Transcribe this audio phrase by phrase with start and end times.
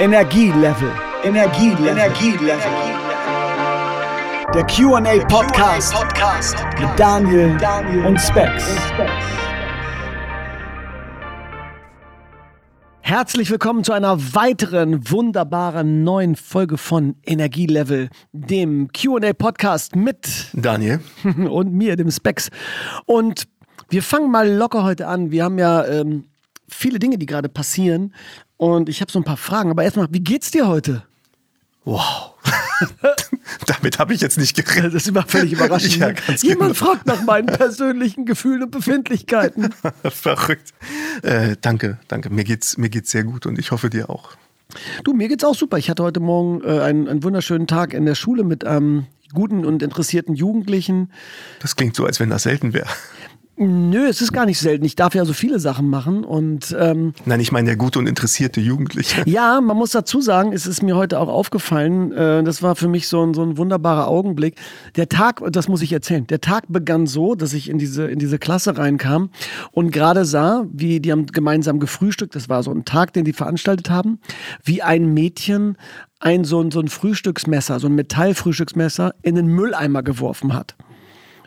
[0.00, 0.92] Energielevel.
[1.24, 1.88] Energielevel.
[1.88, 2.60] Energielevel.
[4.54, 8.76] Der QA Podcast, Podcast mit Daniel, Daniel und Specs.
[13.00, 21.00] Herzlich willkommen zu einer weiteren wunderbaren neuen Folge von Energielevel, dem QA Podcast mit Daniel
[21.50, 22.50] und mir, dem Specs.
[23.04, 23.48] Und
[23.88, 25.32] wir fangen mal locker heute an.
[25.32, 26.28] Wir haben ja ähm,
[26.68, 28.14] viele Dinge, die gerade passieren.
[28.56, 29.70] Und ich habe so ein paar Fragen.
[29.70, 31.04] Aber erstmal, wie geht's dir heute?
[31.84, 32.34] Wow.
[33.66, 34.94] Damit habe ich jetzt nicht gerechnet.
[34.94, 35.96] Das ist immer völlig überraschend.
[35.96, 36.08] Ja,
[36.42, 36.74] Jemand genau.
[36.74, 39.70] fragt nach meinen persönlichen Gefühlen und Befindlichkeiten.
[40.04, 40.74] Verrückt.
[41.22, 42.30] Äh, danke, danke.
[42.30, 44.32] Mir geht's, mir geht's sehr gut und ich hoffe dir auch.
[45.04, 45.78] Du, mir geht's auch super.
[45.78, 49.64] Ich hatte heute Morgen äh, einen, einen wunderschönen Tag in der Schule mit ähm, guten
[49.64, 51.10] und interessierten Jugendlichen.
[51.60, 52.88] Das klingt so, als wenn das selten wäre.
[53.60, 54.84] Nö, es ist gar nicht selten.
[54.84, 58.06] Ich darf ja so viele Sachen machen und ähm, Nein, ich meine der gute und
[58.06, 59.22] interessierte Jugendliche.
[59.28, 62.88] Ja, man muss dazu sagen, es ist mir heute auch aufgefallen, äh, das war für
[62.88, 64.56] mich so ein, so ein wunderbarer Augenblick.
[64.96, 68.18] Der Tag, das muss ich erzählen, der Tag begann so, dass ich in diese, in
[68.18, 69.30] diese Klasse reinkam
[69.72, 73.32] und gerade sah, wie die haben gemeinsam gefrühstückt, das war so ein Tag, den die
[73.32, 74.20] veranstaltet haben,
[74.62, 75.76] wie ein Mädchen
[76.20, 80.76] ein so ein, so ein Frühstücksmesser, so ein Metallfrühstücksmesser in den Mülleimer geworfen hat.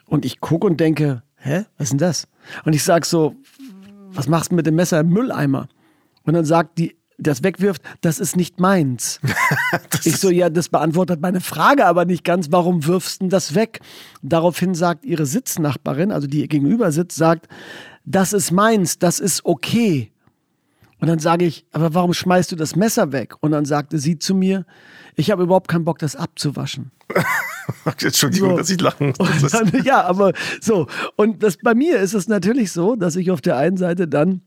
[0.06, 2.28] Und ich gucke und denke, hä, was ist denn das?
[2.66, 3.36] Und ich sag so,
[4.14, 5.67] was machst du mit dem Messer im Mülleimer?
[6.23, 9.20] Und dann sagt die, das wegwirft, das ist nicht meins.
[10.03, 13.80] ich so, ja, das beantwortet meine Frage aber nicht ganz, warum wirfst du das weg?
[14.22, 17.48] Daraufhin sagt ihre Sitznachbarin, also die ihr gegenüber sitzt, sagt,
[18.05, 20.11] das ist meins, das ist okay.
[21.00, 23.36] Und dann sage ich, aber warum schmeißt du das Messer weg?
[23.39, 24.66] Und dann sagte sie zu mir,
[25.16, 26.92] ich habe überhaupt keinen Bock, das abzuwaschen.
[27.86, 28.58] Entschuldigung, so.
[28.58, 29.52] dass ich lachen muss.
[29.84, 30.88] Ja, aber so.
[31.16, 34.42] Und das, bei mir ist es natürlich so, dass ich auf der einen Seite dann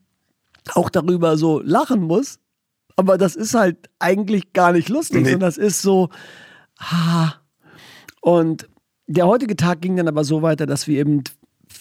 [0.72, 2.38] auch darüber so lachen muss.
[2.96, 5.30] Aber das ist halt eigentlich gar nicht lustig, nee.
[5.30, 6.10] sondern das ist so,
[6.78, 7.34] ha.
[8.20, 8.68] Und
[9.06, 11.24] der heutige Tag ging dann aber so weiter, dass wir eben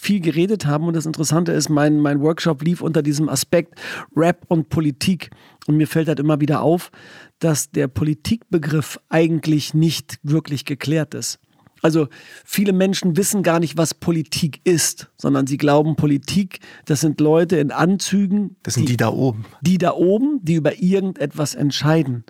[0.04, 0.86] viel geredet haben.
[0.86, 3.80] Und das Interessante ist, mein, mein Workshop lief unter diesem Aspekt
[4.16, 5.32] Rap und Politik.
[5.66, 6.92] Und mir fällt halt immer wieder auf,
[7.40, 11.40] dass der Politikbegriff eigentlich nicht wirklich geklärt ist.
[11.82, 12.08] Also
[12.46, 17.58] viele Menschen wissen gar nicht, was Politik ist, sondern sie glauben, Politik, das sind Leute
[17.58, 18.56] in Anzügen.
[18.64, 19.46] Das sind die, die da oben.
[19.62, 22.24] Die da oben, die über irgendetwas entscheiden.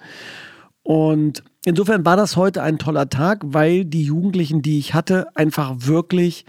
[0.81, 5.75] Und insofern war das heute ein toller Tag, weil die Jugendlichen, die ich hatte, einfach
[5.77, 6.45] wirklich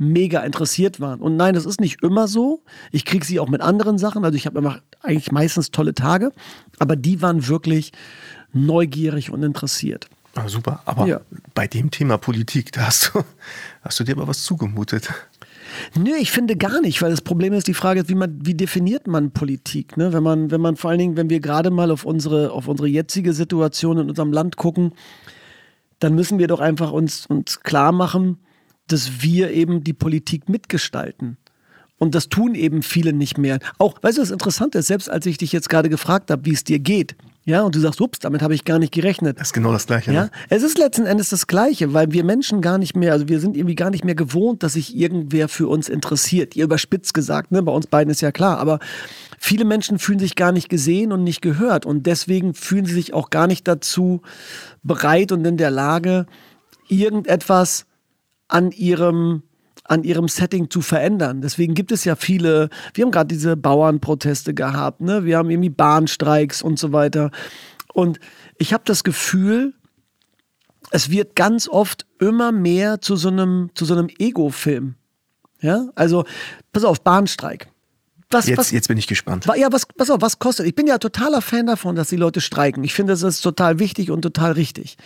[0.00, 1.20] mega interessiert waren.
[1.20, 2.62] Und nein, das ist nicht immer so.
[2.90, 4.24] Ich kriege sie auch mit anderen Sachen.
[4.24, 6.32] Also ich habe immer eigentlich meistens tolle Tage,
[6.78, 7.92] aber die waren wirklich
[8.52, 10.08] neugierig und interessiert.
[10.34, 11.20] Ah, super, aber ja.
[11.54, 13.22] bei dem Thema Politik, da hast du,
[13.82, 15.10] hast du dir aber was zugemutet.
[15.94, 19.06] Nö, ich finde gar nicht, weil das Problem ist die Frage, wie man, wie definiert
[19.06, 19.98] man Politik?
[19.98, 20.14] Ne?
[20.14, 22.88] Wenn man, wenn man vor allen Dingen, wenn wir gerade mal auf unsere, auf unsere
[22.88, 24.92] jetzige Situation in unserem Land gucken,
[25.98, 28.38] dann müssen wir doch einfach uns, uns klar machen,
[28.92, 31.36] dass wir eben die Politik mitgestalten.
[31.98, 33.58] Und das tun eben viele nicht mehr.
[33.76, 36.52] Auch, weißt du, das Interessante ist, selbst als ich dich jetzt gerade gefragt habe, wie
[36.52, 37.14] es dir geht,
[37.46, 39.40] ja, und du sagst, ups, damit habe ich gar nicht gerechnet.
[39.40, 40.12] Das ist genau das Gleiche.
[40.12, 40.30] Ja, ne?
[40.50, 43.56] es ist letzten Endes das Gleiche, weil wir Menschen gar nicht mehr, also wir sind
[43.56, 46.54] irgendwie gar nicht mehr gewohnt, dass sich irgendwer für uns interessiert.
[46.54, 48.78] Ihr überspitzt gesagt, ne, bei uns beiden ist ja klar, aber
[49.38, 53.14] viele Menschen fühlen sich gar nicht gesehen und nicht gehört und deswegen fühlen sie sich
[53.14, 54.20] auch gar nicht dazu
[54.82, 56.26] bereit und in der Lage,
[56.88, 57.86] irgendetwas
[58.50, 59.42] an ihrem
[59.84, 61.40] an ihrem Setting zu verändern.
[61.40, 65.24] Deswegen gibt es ja viele, wir haben gerade diese Bauernproteste gehabt, ne?
[65.24, 67.32] wir haben irgendwie Bahnstreiks und so weiter.
[67.92, 68.20] Und
[68.58, 69.74] ich habe das Gefühl,
[70.92, 74.94] es wird ganz oft immer mehr zu so einem, zu so einem Ego-Film.
[75.60, 76.24] Ja, also,
[76.72, 77.68] pass auf, Bahnstreik.
[78.30, 79.46] Was, jetzt, was, jetzt bin ich gespannt.
[79.56, 80.66] Ja, was, pass auf, was kostet?
[80.66, 82.84] Ich bin ja totaler Fan davon, dass die Leute streiken.
[82.84, 84.96] Ich finde, das ist total wichtig und total richtig.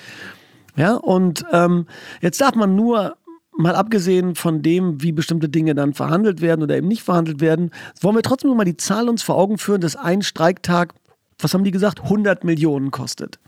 [0.76, 1.86] Ja, und ähm,
[2.20, 3.16] jetzt darf man nur
[3.56, 7.70] mal abgesehen von dem, wie bestimmte Dinge dann verhandelt werden oder eben nicht verhandelt werden,
[8.00, 10.94] wollen wir trotzdem noch mal die Zahl uns vor Augen führen, dass ein Streiktag,
[11.38, 13.38] was haben die gesagt, 100 Millionen kostet.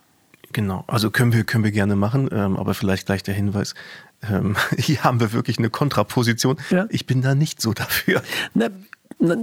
[0.52, 3.74] Genau, also können wir, können wir gerne machen, ähm, aber vielleicht gleich der Hinweis,
[4.30, 6.56] ähm, hier haben wir wirklich eine Kontraposition.
[6.70, 6.86] Ja.
[6.90, 8.22] Ich bin da nicht so dafür.
[8.54, 8.68] Na,
[9.18, 9.36] na,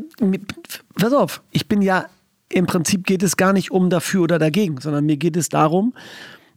[0.95, 2.05] pass auf, ich bin ja,
[2.49, 5.93] im Prinzip geht es gar nicht um dafür oder dagegen, sondern mir geht es darum,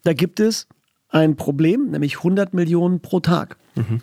[0.04, 0.68] da gibt es
[1.08, 3.56] ein Problem, nämlich 100 Millionen pro Tag.
[3.74, 4.00] Mhm.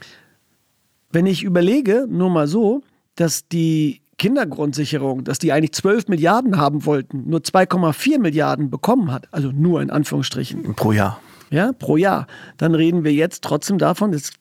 [1.12, 2.82] Wenn ich überlege, nur mal so,
[3.16, 9.28] dass die Kindergrundsicherung, dass die eigentlich 12 Milliarden haben wollten, nur 2,4 Milliarden bekommen hat,
[9.32, 10.76] also nur in Anführungsstrichen.
[10.76, 11.20] Pro Jahr.
[11.50, 12.26] Ja, pro Jahr.
[12.58, 14.32] Dann reden wir jetzt trotzdem davon, dass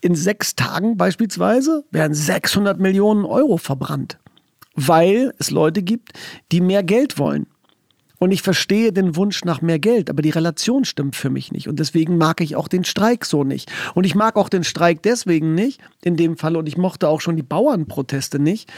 [0.00, 4.18] in sechs Tagen beispielsweise werden 600 Millionen Euro verbrannt,
[4.74, 6.12] weil es Leute gibt,
[6.50, 7.46] die mehr Geld wollen.
[8.22, 11.66] Und ich verstehe den Wunsch nach mehr Geld, aber die Relation stimmt für mich nicht.
[11.66, 13.72] Und deswegen mag ich auch den Streik so nicht.
[13.96, 17.20] Und ich mag auch den Streik deswegen nicht, in dem Fall, und ich mochte auch
[17.20, 18.72] schon die Bauernproteste nicht,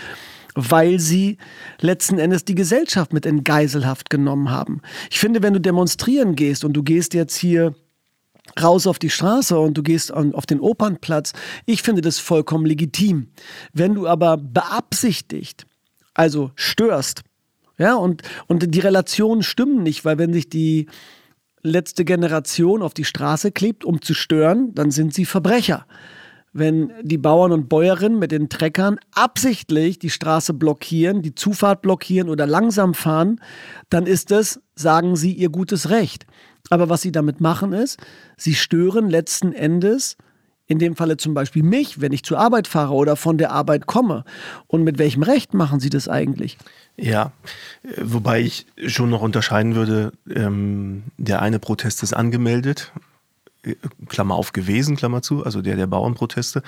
[0.55, 1.37] weil sie
[1.79, 4.81] letzten Endes die Gesellschaft mit in Geiselhaft genommen haben.
[5.11, 7.75] Ich finde, wenn du demonstrieren gehst und du gehst jetzt hier
[8.59, 11.35] raus auf die Straße und du gehst auf den Opernplatz,
[11.67, 13.29] ich finde das vollkommen legitim.
[13.75, 15.67] Wenn du aber beabsichtigt,
[16.15, 17.25] also störst,
[17.79, 20.87] ja, und, und die Relationen stimmen nicht, weil wenn sich die
[21.63, 25.87] letzte Generation auf die Straße klebt, um zu stören, dann sind sie Verbrecher.
[26.53, 32.29] Wenn die Bauern und Bäuerinnen mit den Treckern absichtlich die Straße blockieren, die Zufahrt blockieren
[32.29, 33.41] oder langsam fahren,
[33.91, 36.27] dann ist es, sagen sie, ihr gutes Recht.
[36.71, 37.99] Aber was sie damit machen ist,
[38.37, 40.17] sie stören letzten Endes
[40.67, 43.87] in dem Falle zum Beispiel mich, wenn ich zur Arbeit fahre oder von der Arbeit
[43.87, 44.25] komme.
[44.67, 46.57] Und mit welchem Recht machen Sie das eigentlich?
[46.97, 47.33] Ja,
[48.01, 52.93] wobei ich schon noch unterscheiden würde, ähm, der eine Protest ist angemeldet,
[53.63, 53.75] äh,
[54.09, 56.63] Klammer auf gewesen, Klammer zu, also der der Bauernproteste,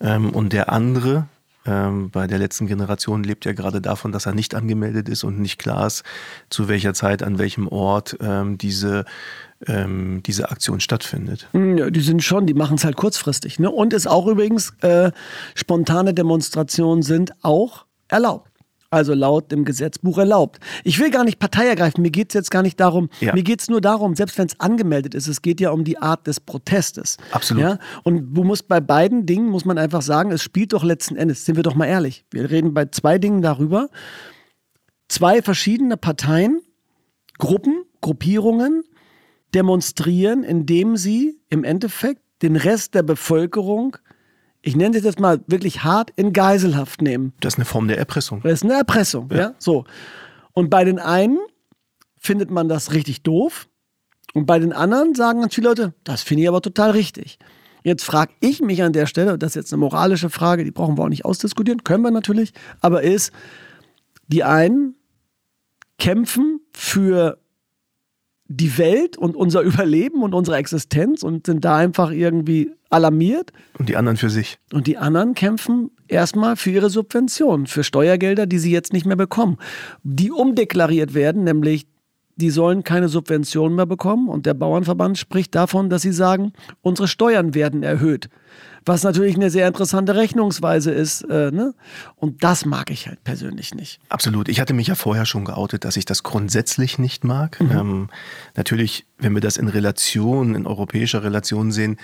[0.00, 1.26] ähm, und der andere,
[1.68, 5.38] ähm, bei der letzten Generation lebt ja gerade davon, dass er nicht angemeldet ist und
[5.38, 6.02] nicht klar ist,
[6.48, 9.04] zu welcher Zeit, an welchem Ort ähm, diese
[9.66, 11.48] ähm, diese Aktion stattfindet.
[11.52, 13.58] Hm, ja, die sind schon, die machen es halt kurzfristig.
[13.58, 13.70] Ne?
[13.70, 15.10] Und ist auch übrigens, äh,
[15.54, 18.50] spontane Demonstrationen sind auch erlaubt.
[18.90, 20.60] Also laut dem Gesetzbuch erlaubt.
[20.82, 23.34] Ich will gar nicht Partei ergreifen, mir geht es jetzt gar nicht darum, ja.
[23.34, 25.98] mir geht es nur darum, selbst wenn es angemeldet ist, es geht ja um die
[25.98, 27.18] Art des Protestes.
[27.32, 27.62] Absolut.
[27.62, 27.78] Ja?
[28.02, 31.44] Und du musst bei beiden Dingen, muss man einfach sagen, es spielt doch letzten Endes,
[31.44, 33.90] sind wir doch mal ehrlich, wir reden bei zwei Dingen darüber,
[35.08, 36.62] zwei verschiedene Parteien,
[37.36, 38.84] Gruppen, Gruppierungen,
[39.54, 43.96] demonstrieren, indem sie im Endeffekt den Rest der Bevölkerung,
[44.62, 47.32] ich nenne es jetzt mal wirklich hart, in Geiselhaft nehmen.
[47.40, 48.40] Das ist eine Form der Erpressung.
[48.42, 49.38] Das ist eine Erpressung, ja.
[49.38, 49.54] ja?
[49.58, 49.84] So.
[50.52, 51.38] Und bei den einen
[52.18, 53.68] findet man das richtig doof.
[54.34, 57.38] Und bei den anderen sagen ganz viele Leute, das finde ich aber total richtig.
[57.82, 60.98] Jetzt frage ich mich an der Stelle, das ist jetzt eine moralische Frage, die brauchen
[60.98, 63.32] wir auch nicht ausdiskutieren, können wir natürlich, aber ist,
[64.26, 64.94] die einen
[65.98, 67.38] kämpfen für
[68.48, 73.52] die Welt und unser Überleben und unsere Existenz und sind da einfach irgendwie alarmiert.
[73.78, 74.58] Und die anderen für sich.
[74.72, 79.16] Und die anderen kämpfen erstmal für ihre Subventionen, für Steuergelder, die sie jetzt nicht mehr
[79.16, 79.58] bekommen,
[80.02, 81.86] die umdeklariert werden, nämlich
[82.36, 84.28] die sollen keine Subventionen mehr bekommen.
[84.28, 86.52] Und der Bauernverband spricht davon, dass sie sagen,
[86.82, 88.28] unsere Steuern werden erhöht.
[88.88, 91.20] Was natürlich eine sehr interessante Rechnungsweise ist.
[91.22, 91.74] Äh, ne?
[92.16, 94.00] Und das mag ich halt persönlich nicht.
[94.08, 94.48] Absolut.
[94.48, 97.60] Ich hatte mich ja vorher schon geoutet, dass ich das grundsätzlich nicht mag.
[97.60, 97.70] Mhm.
[97.70, 98.08] Ähm,
[98.56, 101.98] natürlich, wenn wir das in Relation, in europäischer Relation sehen,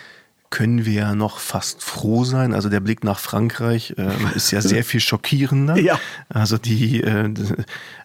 [0.54, 2.54] können wir ja noch fast froh sein.
[2.54, 5.76] Also der Blick nach Frankreich äh, ist ja sehr viel schockierender.
[5.76, 5.98] Ja.
[6.28, 7.34] Also die, äh,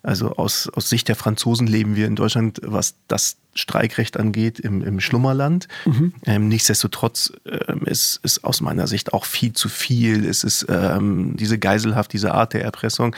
[0.01, 4.81] also aus, aus Sicht der Franzosen leben wir in Deutschland, was das Streikrecht angeht, im,
[4.81, 5.67] im Schlummerland.
[5.85, 6.13] Mhm.
[6.25, 10.25] Ähm, nichtsdestotrotz ähm, ist, ist aus meiner Sicht auch viel zu viel.
[10.25, 13.15] Es ist ähm, diese Geiselhaft, diese Art der Erpressung.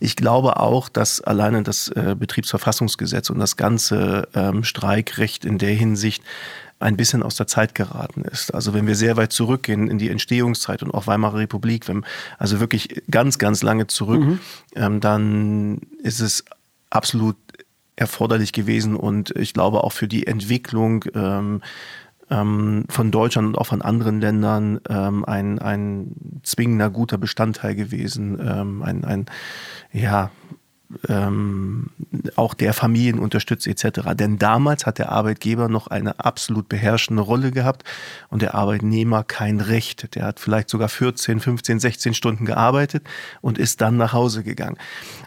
[0.00, 5.74] Ich glaube auch, dass alleine das äh, Betriebsverfassungsgesetz und das ganze ähm, Streikrecht in der
[5.74, 6.24] Hinsicht
[6.84, 8.54] ein bisschen aus der Zeit geraten ist.
[8.54, 12.04] Also wenn wir sehr weit zurückgehen in die Entstehungszeit und auch Weimarer Republik, wenn,
[12.38, 14.38] also wirklich ganz, ganz lange zurück, mhm.
[14.76, 16.44] ähm, dann ist es
[16.90, 17.36] absolut
[17.96, 21.62] erforderlich gewesen und ich glaube auch für die Entwicklung ähm,
[22.30, 28.38] ähm, von Deutschland und auch von anderen Ländern ähm, ein, ein zwingender guter Bestandteil gewesen,
[28.40, 29.26] ähm, ein, ein
[29.92, 30.30] ja,
[31.08, 31.90] ähm,
[32.36, 34.00] auch der Familien unterstützt etc.
[34.14, 37.84] Denn damals hat der Arbeitgeber noch eine absolut beherrschende Rolle gehabt
[38.30, 40.14] und der Arbeitnehmer kein Recht.
[40.14, 43.04] Der hat vielleicht sogar 14, 15, 16 Stunden gearbeitet
[43.40, 44.76] und ist dann nach Hause gegangen.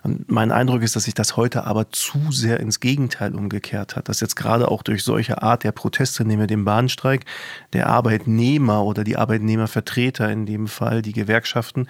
[0.04, 4.10] Und mein Eindruck ist, dass sich das heute aber zu sehr ins Gegenteil umgekehrt hat.
[4.10, 7.26] Dass jetzt gerade auch durch solche Art der Proteste, nehmen wir den Bahnstreik,
[7.74, 11.88] der Arbeitnehmer oder die Arbeitnehmervertreter in dem Fall, die Gewerkschaften,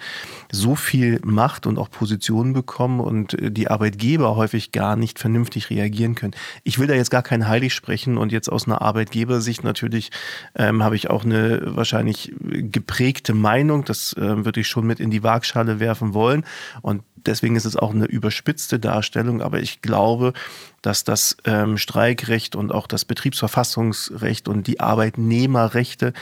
[0.50, 6.14] so viel Macht und auch Positionen bekommen und die Arbeitgeber häufig gar nicht vernünftig reagieren
[6.14, 6.34] können.
[6.64, 10.10] Ich will da jetzt gar kein Heilig sprechen und jetzt aus einer Arbeitgebersicht natürlich
[10.54, 13.84] ähm, habe ich auch eine wahrscheinlich geprägte Meinung.
[13.84, 16.44] Das äh, würde ich schon mit in die Waagschale werfen wollen.
[16.82, 19.42] Und deswegen ist es auch eine überspitzte Darstellung.
[19.42, 20.32] Aber ich glaube,
[20.82, 26.12] dass das ähm, Streikrecht und auch das Betriebsverfassungsrecht und die Arbeitnehmerrechte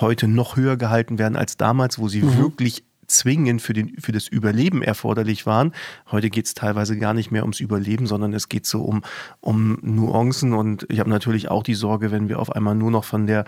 [0.00, 2.38] heute noch höher gehalten werden als damals, wo sie mhm.
[2.38, 5.72] wirklich zwingend für, den, für das Überleben erforderlich waren.
[6.10, 9.02] Heute geht es teilweise gar nicht mehr ums Überleben, sondern es geht so um,
[9.40, 10.52] um Nuancen.
[10.52, 13.44] Und ich habe natürlich auch die Sorge, wenn wir auf einmal nur noch von der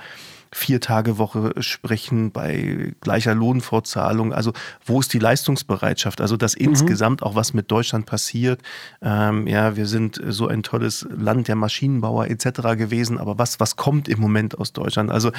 [0.53, 4.33] Vier-Tage-Woche sprechen, bei gleicher Lohnfortzahlung.
[4.33, 4.53] Also
[4.85, 6.21] wo ist die Leistungsbereitschaft?
[6.21, 6.67] Also dass mhm.
[6.67, 8.61] insgesamt auch was mit Deutschland passiert.
[9.03, 12.77] Ähm, ja, wir sind so ein tolles Land der Maschinenbauer etc.
[12.77, 15.11] gewesen, aber was, was kommt im Moment aus Deutschland?
[15.11, 15.33] Also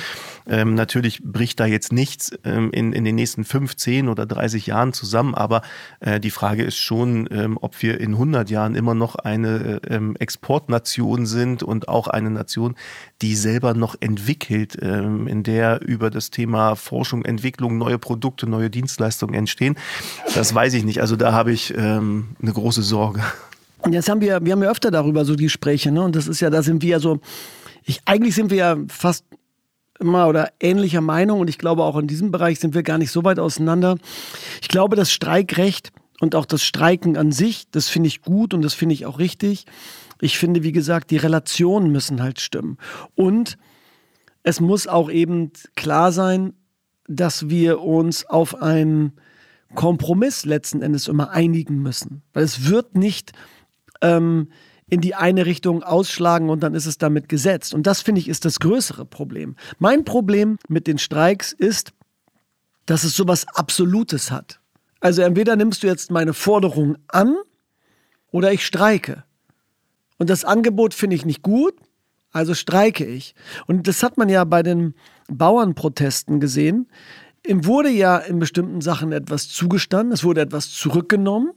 [0.48, 4.94] ähm, natürlich bricht da jetzt nichts ähm, in, in den nächsten 15 oder 30 Jahren
[4.94, 5.62] zusammen, aber
[6.00, 9.96] äh, die Frage ist schon, ähm, ob wir in 100 Jahren immer noch eine äh,
[9.96, 12.76] ähm, Exportnation sind und auch eine Nation,
[13.22, 14.82] die selber noch entwickelt.
[14.82, 19.75] Äh, ähm, in der über das Thema Forschung, Entwicklung, neue Produkte, neue Dienstleistungen entstehen.
[20.36, 21.01] Das weiß ich nicht.
[21.01, 23.22] Also da habe ich ähm, eine große Sorge.
[23.80, 26.01] Und jetzt haben wir, wir haben ja öfter darüber so Gespräche, ne?
[26.01, 27.20] Und das ist ja, da sind wir ja so,
[27.84, 29.24] ich, eigentlich sind wir ja fast
[30.00, 33.12] immer oder ähnlicher Meinung und ich glaube auch in diesem Bereich sind wir gar nicht
[33.12, 33.98] so weit auseinander.
[34.62, 38.62] Ich glaube, das Streikrecht und auch das Streiken an sich, das finde ich gut und
[38.62, 39.66] das finde ich auch richtig.
[40.20, 42.77] Ich finde, wie gesagt, die Relationen müssen halt stimmen.
[43.16, 43.58] Und
[44.48, 46.54] es muss auch eben klar sein,
[47.06, 49.20] dass wir uns auf einen
[49.75, 52.22] Kompromiss letzten Endes immer einigen müssen.
[52.32, 53.34] Weil es wird nicht
[54.00, 54.48] ähm,
[54.88, 57.74] in die eine Richtung ausschlagen und dann ist es damit gesetzt.
[57.74, 59.58] Und das finde ich ist das größere Problem.
[59.80, 61.92] Mein Problem mit den Streiks ist,
[62.86, 64.62] dass es sowas Absolutes hat.
[65.01, 67.36] Also entweder nimmst du jetzt meine Forderung an
[68.32, 69.25] oder ich streike.
[70.18, 71.75] Und das Angebot finde ich nicht gut
[72.32, 73.36] also streike ich.
[73.66, 74.94] Und das hat man ja bei den
[75.30, 76.88] Bauernprotesten gesehen.
[77.46, 81.52] Ihm wurde ja in bestimmten Sachen etwas zugestanden, es wurde etwas zurückgenommen.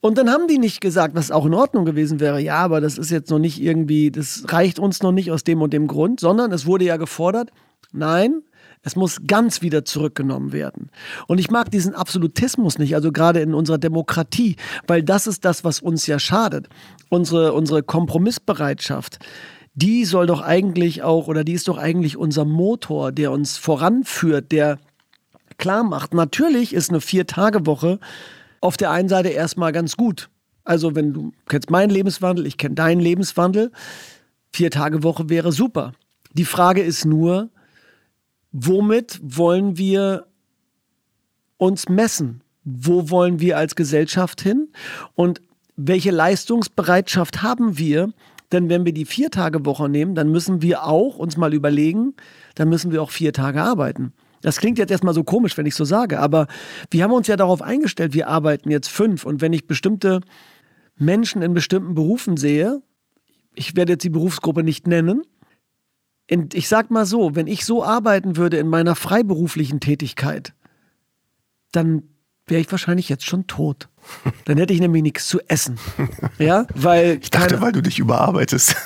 [0.00, 2.98] Und dann haben die nicht gesagt, was auch in Ordnung gewesen wäre, ja, aber das
[2.98, 6.20] ist jetzt noch nicht irgendwie, das reicht uns noch nicht aus dem und dem Grund,
[6.20, 7.50] sondern es wurde ja gefordert,
[7.92, 8.42] nein,
[8.82, 10.90] es muss ganz wieder zurückgenommen werden.
[11.26, 14.54] Und ich mag diesen Absolutismus nicht, also gerade in unserer Demokratie,
[14.86, 16.68] weil das ist das, was uns ja schadet.
[17.08, 19.18] Unsere, unsere Kompromissbereitschaft
[19.80, 24.50] die soll doch eigentlich auch, oder die ist doch eigentlich unser Motor, der uns voranführt,
[24.50, 24.78] der
[25.56, 28.00] klar macht, natürlich ist eine Vier-Tage-Woche
[28.60, 30.30] auf der einen Seite erstmal ganz gut.
[30.64, 33.70] Also wenn du kennst meinen Lebenswandel, ich kenne deinen Lebenswandel,
[34.52, 35.92] Vier-Tage-Woche wäre super.
[36.32, 37.48] Die Frage ist nur,
[38.50, 40.26] womit wollen wir
[41.56, 42.42] uns messen?
[42.64, 44.68] Wo wollen wir als Gesellschaft hin?
[45.14, 45.40] Und
[45.76, 48.12] welche Leistungsbereitschaft haben wir,
[48.52, 52.14] denn wenn wir die Vier-Tage-Woche nehmen, dann müssen wir auch uns mal überlegen,
[52.54, 54.12] dann müssen wir auch vier Tage arbeiten.
[54.40, 56.46] Das klingt jetzt erstmal so komisch, wenn ich so sage, aber
[56.90, 59.24] wir haben uns ja darauf eingestellt, wir arbeiten jetzt fünf.
[59.24, 60.20] Und wenn ich bestimmte
[60.96, 62.80] Menschen in bestimmten Berufen sehe,
[63.54, 65.22] ich werde jetzt die Berufsgruppe nicht nennen,
[66.52, 70.52] ich sag mal so, wenn ich so arbeiten würde in meiner freiberuflichen Tätigkeit,
[71.72, 72.02] dann
[72.46, 73.88] wäre ich wahrscheinlich jetzt schon tot.
[74.44, 75.78] Dann hätte ich nämlich nichts zu essen.
[76.38, 77.18] Ja, weil.
[77.20, 78.76] Ich dachte, weil du dich überarbeitest.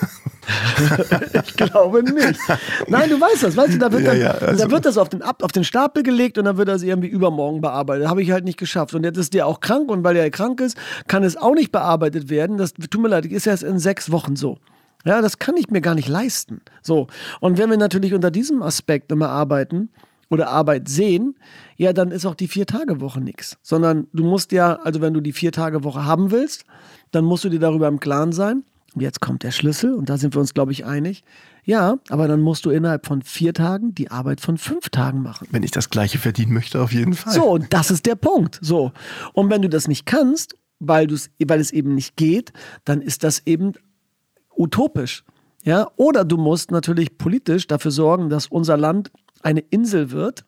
[1.45, 2.41] ich glaube nicht.
[2.88, 4.64] Nein, du weißt das, weißt du, da wird, dann, ja, also.
[4.64, 7.61] da wird das auf den, auf den Stapel gelegt und dann wird das irgendwie übermorgen
[7.61, 8.09] bearbeitet.
[8.09, 8.95] Habe ich halt nicht geschafft.
[8.95, 10.76] Und jetzt ist der auch krank und weil er krank ist,
[11.07, 12.59] kann es auch nicht bearbeitet werden.
[12.59, 14.59] Das tut mir leid, ist erst in sechs Wochen so.
[15.05, 16.61] Ja, das kann ich mir gar nicht leisten.
[16.81, 17.09] So.
[17.41, 19.91] Und wenn wir natürlich unter diesem Aspekt immer arbeiten,
[20.33, 21.37] oder Arbeit sehen,
[21.77, 23.59] ja, dann ist auch die Vier-Tage-Woche nichts.
[23.61, 26.65] Sondern du musst ja, also wenn du die Vier-Tage-Woche haben willst,
[27.11, 28.65] dann musst du dir darüber im Klaren sein.
[28.95, 31.23] Jetzt kommt der Schlüssel und da sind wir uns, glaube ich, einig.
[31.65, 35.49] Ja, aber dann musst du innerhalb von vier Tagen die Arbeit von fünf Tagen machen.
[35.51, 37.35] Wenn ich das Gleiche verdienen möchte, auf jeden Fall.
[37.35, 38.59] So, und das ist der Punkt.
[38.62, 38.93] So.
[39.35, 41.09] Und wenn du das nicht kannst, weil,
[41.47, 42.53] weil es eben nicht geht,
[42.85, 43.73] dann ist das eben
[44.57, 45.25] utopisch.
[45.62, 50.44] Ja, oder du musst natürlich politisch dafür sorgen, dass unser Land eine Insel wird.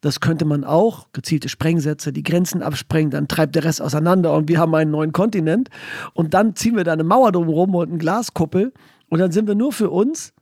[0.00, 4.48] Das könnte man auch, gezielte Sprengsätze, die Grenzen absprengen, dann treibt der Rest auseinander und
[4.48, 5.68] wir haben einen neuen Kontinent.
[6.12, 8.72] Und dann ziehen wir da eine Mauer drumherum und eine Glaskuppel
[9.08, 10.32] und dann sind wir nur für uns.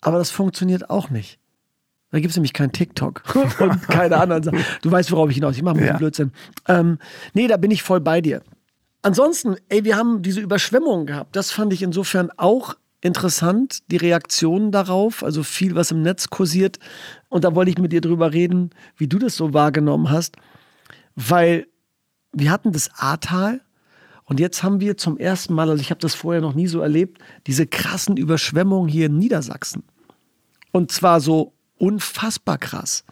[0.00, 1.38] Aber das funktioniert auch nicht.
[2.10, 3.22] Da gibt es nämlich kein TikTok
[3.60, 4.64] und keine anderen Sachen.
[4.82, 5.56] Du weißt, worauf ich hinaus.
[5.56, 5.96] Ich mache mir ja.
[5.96, 6.32] Blödsinn.
[6.68, 6.98] Ähm,
[7.32, 8.42] nee, da bin ich voll bei dir.
[9.02, 11.36] Ansonsten, ey, wir haben diese Überschwemmungen gehabt.
[11.36, 12.74] Das fand ich insofern auch
[13.04, 16.78] interessant, die Reaktionen darauf, also viel, was im Netz kursiert.
[17.28, 20.36] Und da wollte ich mit dir drüber reden, wie du das so wahrgenommen hast,
[21.14, 21.66] weil
[22.32, 23.60] wir hatten das Ahrtal
[24.24, 26.80] und jetzt haben wir zum ersten Mal, also ich habe das vorher noch nie so
[26.80, 29.84] erlebt, diese krassen Überschwemmungen hier in Niedersachsen.
[30.72, 33.04] Und zwar so unfassbar krass.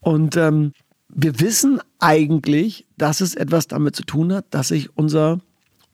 [0.00, 0.72] Und ähm,
[1.08, 5.40] wir wissen eigentlich, dass es etwas damit zu tun hat, dass sich unser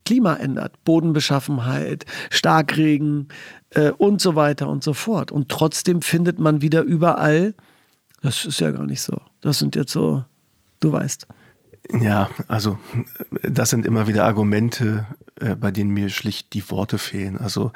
[0.04, 3.28] Klima ändert, Bodenbeschaffenheit, Starkregen
[3.70, 5.30] äh, und so weiter und so fort.
[5.30, 7.54] Und trotzdem findet man wieder überall,
[8.20, 9.20] das ist ja gar nicht so.
[9.40, 10.24] Das sind jetzt so
[10.82, 11.28] Du weißt.
[12.00, 12.78] Ja, also
[13.42, 15.06] das sind immer wieder Argumente,
[15.40, 17.38] äh, bei denen mir schlicht die Worte fehlen.
[17.38, 17.70] Also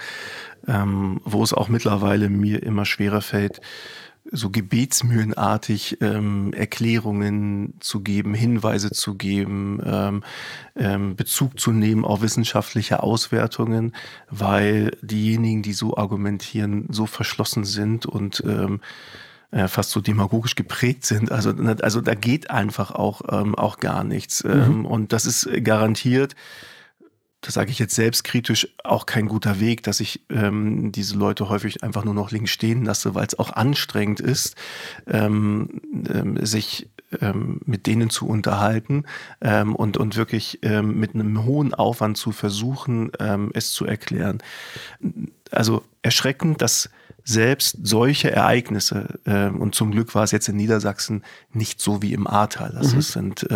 [0.67, 3.61] ähm, wo es auch mittlerweile mir immer schwerer fällt,
[4.33, 10.25] so gebetsmühlenartig ähm, Erklärungen zu geben, Hinweise zu geben, ähm,
[10.75, 13.93] ähm, Bezug zu nehmen auf wissenschaftliche Auswertungen,
[14.31, 18.81] weil diejenigen, die so argumentieren, so verschlossen sind und ähm,
[19.51, 21.31] äh, fast so demagogisch geprägt sind.
[21.31, 21.53] Also,
[21.83, 24.45] also da geht einfach auch, ähm, auch gar nichts.
[24.45, 24.51] Mhm.
[24.51, 26.35] Ähm, und das ist garantiert
[27.47, 31.85] das sage ich jetzt selbstkritisch, auch kein guter Weg, dass ich ähm, diese Leute häufig
[31.85, 34.57] einfach nur noch links stehen lasse, weil es auch anstrengend ist,
[35.07, 35.81] ähm,
[36.13, 36.89] ähm, sich
[37.21, 39.05] ähm, mit denen zu unterhalten
[39.41, 43.13] ähm, und, und wirklich ähm, mit einem hohen Aufwand zu versuchen,
[43.55, 44.43] es zu erklären.
[45.53, 46.91] Also erschreckend, dass
[47.23, 51.23] selbst solche Ereignisse, und zum Glück war es jetzt in Niedersachsen
[51.53, 52.77] nicht so wie im Ahrtal.
[52.77, 53.01] Also mhm.
[53.01, 53.47] sind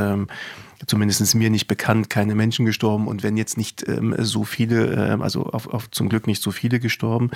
[0.87, 5.23] zumindest mir nicht bekannt, keine Menschen gestorben und wenn jetzt nicht ähm, so viele, ähm,
[5.23, 7.31] also auf, auf, zum Glück nicht so viele gestorben.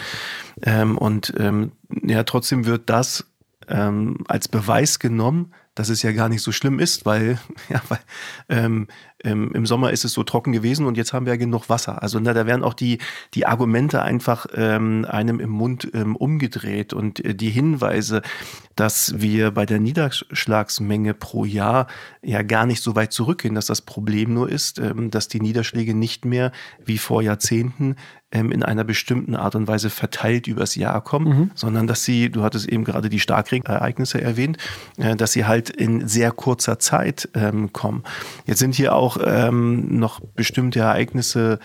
[0.62, 1.72] Ähm, und ähm,
[2.02, 3.26] ja, trotzdem wird das
[3.68, 8.00] ähm, als Beweis genommen, dass es ja gar nicht so schlimm ist, weil, ja, weil
[8.48, 8.88] ähm,
[9.24, 12.02] ähm, im Sommer ist es so trocken gewesen und jetzt haben wir ja genug Wasser.
[12.02, 12.98] Also na, da werden auch die,
[13.34, 18.22] die Argumente einfach ähm, einem im Mund ähm, umgedreht und äh, die Hinweise,
[18.76, 21.86] dass wir bei der Niederschlagsmenge pro Jahr
[22.22, 25.94] ja gar nicht so weit zurückgehen, dass das Problem nur ist, ähm, dass die Niederschläge
[25.94, 26.52] nicht mehr
[26.84, 27.96] wie vor Jahrzehnten
[28.34, 31.50] ähm, in einer bestimmten Art und Weise verteilt übers Jahr kommen, mhm.
[31.54, 34.58] sondern dass sie, du hattest eben gerade die Starkregenereignisse erwähnt,
[34.98, 38.02] äh, dass sie halt in sehr kurzer Zeit ähm, kommen.
[38.44, 41.58] Jetzt sind hier auch ähm, noch bestimmte Ereignisse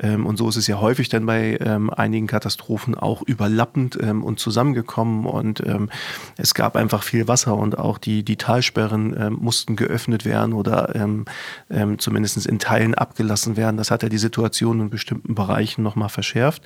[0.00, 4.22] ähm, und so ist es ja häufig dann bei ähm, einigen Katastrophen auch überlappend ähm,
[4.22, 5.90] und zusammengekommen und ähm,
[6.36, 10.94] es gab einfach viel Wasser und auch die, die Talsperren ähm, mussten geöffnet werden oder
[10.94, 11.24] ähm,
[11.70, 13.76] ähm, zumindest in Teilen abgelassen werden.
[13.76, 16.62] Das hat ja die Situation in bestimmten Bereichen nochmal verschärft.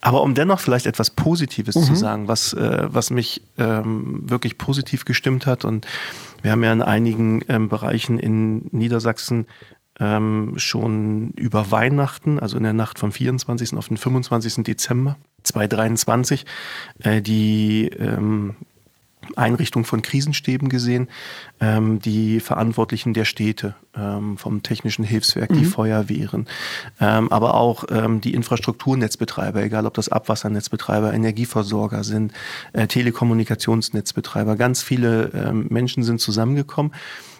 [0.00, 1.82] Aber um dennoch vielleicht etwas Positives mhm.
[1.82, 5.86] zu sagen, was, äh, was mich ähm, wirklich positiv gestimmt hat und
[6.42, 9.46] wir haben ja in einigen ähm, Bereichen in Niedersachsen
[9.98, 13.74] ähm, schon über Weihnachten, also in der Nacht vom 24.
[13.74, 14.62] auf den 25.
[14.62, 16.46] Dezember 2023,
[17.00, 18.54] äh, die ähm,
[19.36, 21.08] Einrichtung von Krisenstäben gesehen,
[21.60, 25.58] ähm, die Verantwortlichen der Städte, ähm, vom Technischen Hilfswerk, mhm.
[25.58, 26.46] die Feuerwehren,
[27.00, 32.32] ähm, aber auch ähm, die Infrastrukturnetzbetreiber, egal ob das Abwassernetzbetreiber, Energieversorger sind,
[32.72, 36.92] äh, Telekommunikationsnetzbetreiber, ganz viele ähm, Menschen sind zusammengekommen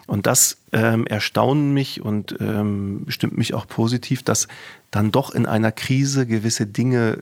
[0.09, 4.49] und das ähm, erstaunt mich und ähm, stimmt mich auch positiv, dass
[4.91, 7.19] dann doch in einer Krise gewisse Dinge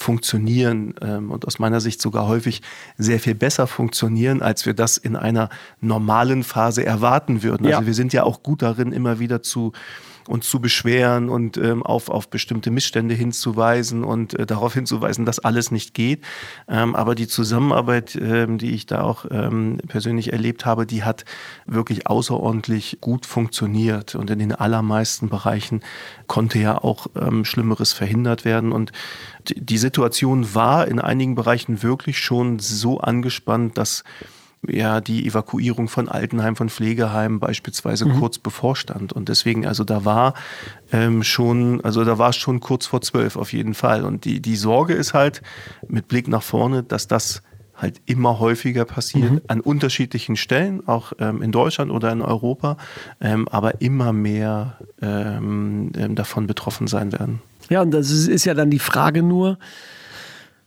[0.00, 2.62] funktionieren ähm, und aus meiner Sicht sogar häufig
[2.96, 5.50] sehr viel besser funktionieren, als wir das in einer
[5.82, 7.66] normalen Phase erwarten würden.
[7.68, 7.76] Ja.
[7.76, 9.72] Also wir sind ja auch gut darin, immer wieder zu
[10.28, 15.38] uns zu beschweren und ähm, auf, auf bestimmte Missstände hinzuweisen und äh, darauf hinzuweisen, dass
[15.38, 16.24] alles nicht geht.
[16.68, 21.24] Ähm, aber die Zusammenarbeit, ähm, die ich da auch ähm, persönlich erlebt habe, die hat
[21.66, 25.82] wirklich außerordentlich gut funktioniert und in den allermeisten Bereichen
[26.26, 28.72] konnte ja auch ähm, Schlimmeres verhindert werden.
[28.72, 28.92] Und
[29.48, 34.04] die Situation war in einigen Bereichen wirklich schon so angespannt, dass
[34.66, 38.18] ja die Evakuierung von Altenheim, von Pflegeheimen beispielsweise mhm.
[38.18, 39.12] kurz bevorstand.
[39.12, 40.34] Und deswegen, also da war
[40.92, 44.04] ähm, schon, also da war es schon kurz vor zwölf auf jeden Fall.
[44.04, 45.42] Und die, die Sorge ist halt
[45.88, 47.42] mit Blick nach vorne, dass das
[47.74, 49.40] halt immer häufiger passiert, mhm.
[49.48, 52.76] an unterschiedlichen Stellen, auch ähm, in Deutschland oder in Europa,
[53.22, 57.40] ähm, aber immer mehr ähm, ähm davon betroffen sein werden.
[57.70, 59.58] Ja, und das ist, ist ja dann die Frage nur,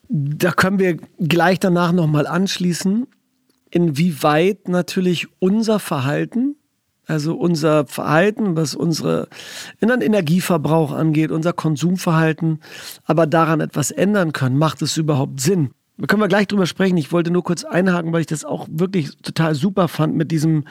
[0.09, 3.07] da können wir gleich danach nochmal anschließen
[3.73, 6.55] inwieweit natürlich unser Verhalten,
[7.07, 9.27] also unser Verhalten, was unsere
[9.81, 12.59] Energieverbrauch angeht, unser Konsumverhalten,
[13.03, 14.57] aber daran etwas ändern können.
[14.57, 15.71] Macht es überhaupt Sinn?
[15.97, 16.97] Da können wir gleich drüber sprechen.
[16.97, 20.65] Ich wollte nur kurz einhaken, weil ich das auch wirklich total super fand mit diesem,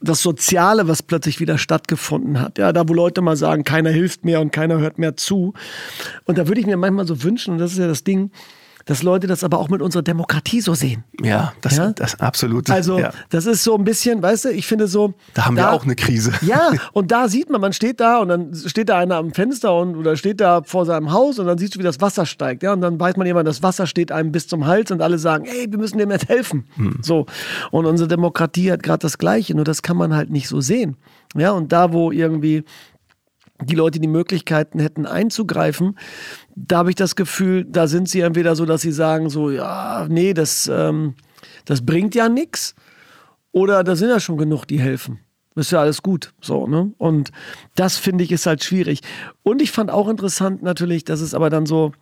[0.00, 2.58] das Soziale, was plötzlich wieder stattgefunden hat.
[2.58, 5.54] Ja, da wo Leute mal sagen, keiner hilft mehr und keiner hört mehr zu.
[6.24, 8.30] Und da würde ich mir manchmal so wünschen, und das ist ja das Ding,
[8.86, 11.04] dass Leute das aber auch mit unserer Demokratie so sehen.
[11.20, 11.90] Ja, das, ja?
[11.90, 12.70] das absolut.
[12.70, 13.10] Also ja.
[13.30, 15.14] das ist so ein bisschen, weißt du, ich finde so.
[15.34, 16.32] Da haben da, wir auch eine Krise.
[16.46, 19.76] Ja, und da sieht man, man steht da und dann steht da einer am Fenster
[19.76, 22.62] und oder steht da vor seinem Haus und dann siehst du, wie das Wasser steigt.
[22.62, 25.18] Ja, und dann weiß man jemand, das Wasser steht einem bis zum Hals und alle
[25.18, 26.66] sagen, ey, wir müssen dem jetzt helfen.
[26.76, 26.98] Hm.
[27.02, 27.26] So.
[27.72, 30.96] Und unsere Demokratie hat gerade das Gleiche, nur das kann man halt nicht so sehen.
[31.34, 32.64] Ja, und da, wo irgendwie
[33.62, 35.98] die Leute die Möglichkeiten hätten einzugreifen,
[36.54, 40.06] da habe ich das Gefühl, da sind sie entweder so, dass sie sagen so, ja,
[40.08, 41.14] nee, das, ähm,
[41.64, 42.74] das bringt ja nichts.
[43.52, 45.20] Oder da sind ja schon genug, die helfen.
[45.54, 46.34] Ist ja alles gut.
[46.42, 46.92] So, ne?
[46.98, 47.32] Und
[47.74, 49.00] das finde ich ist halt schwierig.
[49.42, 51.92] Und ich fand auch interessant natürlich, dass es aber dann so,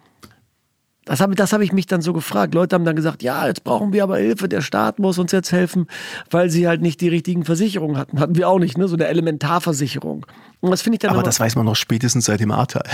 [1.05, 2.55] das habe das hab ich mich dann so gefragt.
[2.55, 5.53] Leute haben dann gesagt, ja, jetzt brauchen wir aber Hilfe, der Staat muss uns jetzt
[5.53, 5.87] helfen,
[6.31, 8.21] weil sie halt nicht die richtigen Versicherungen hatten.
[8.21, 8.89] Hatten wir auch nicht, ne?
[8.89, 10.27] So eine Elementarversicherung.
[10.61, 11.11] Und das finde ich dann.
[11.11, 12.85] Aber das weiß man noch spätestens seit dem Ahrtal.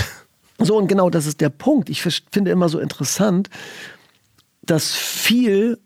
[0.62, 1.88] So, und genau das ist der Punkt.
[1.88, 3.48] Ich finde immer so interessant,
[4.60, 5.78] dass viel,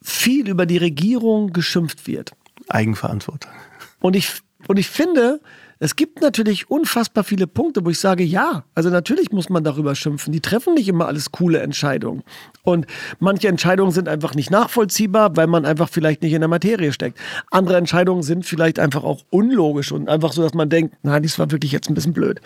[0.00, 2.30] viel über die Regierung geschimpft wird.
[2.68, 3.50] Eigenverantwortung.
[3.98, 4.30] Und ich,
[4.68, 5.40] und ich finde,
[5.84, 9.94] es gibt natürlich unfassbar viele Punkte, wo ich sage, ja, also natürlich muss man darüber
[9.94, 10.32] schimpfen.
[10.32, 12.22] Die treffen nicht immer alles coole Entscheidungen.
[12.62, 12.86] Und
[13.18, 17.18] manche Entscheidungen sind einfach nicht nachvollziehbar, weil man einfach vielleicht nicht in der Materie steckt.
[17.50, 21.38] Andere Entscheidungen sind vielleicht einfach auch unlogisch und einfach so, dass man denkt, nein, das
[21.38, 22.40] war wirklich jetzt ein bisschen blöd.